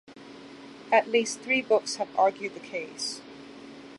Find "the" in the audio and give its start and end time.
2.55-2.59